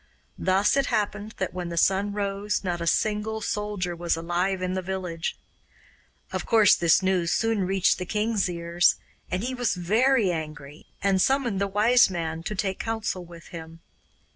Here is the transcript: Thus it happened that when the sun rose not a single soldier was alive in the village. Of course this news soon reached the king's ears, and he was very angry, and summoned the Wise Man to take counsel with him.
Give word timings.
Thus 0.39 0.75
it 0.75 0.87
happened 0.87 1.35
that 1.37 1.53
when 1.53 1.69
the 1.69 1.77
sun 1.77 2.11
rose 2.11 2.63
not 2.63 2.81
a 2.81 2.87
single 2.87 3.39
soldier 3.39 3.95
was 3.95 4.15
alive 4.17 4.59
in 4.59 4.73
the 4.73 4.81
village. 4.81 5.37
Of 6.31 6.43
course 6.43 6.73
this 6.75 7.03
news 7.03 7.31
soon 7.31 7.67
reached 7.67 7.99
the 7.99 8.05
king's 8.07 8.49
ears, 8.49 8.95
and 9.29 9.43
he 9.43 9.53
was 9.53 9.75
very 9.75 10.31
angry, 10.31 10.87
and 11.03 11.21
summoned 11.21 11.61
the 11.61 11.67
Wise 11.67 12.09
Man 12.09 12.41
to 12.45 12.55
take 12.55 12.79
counsel 12.79 13.23
with 13.23 13.49
him. 13.49 13.81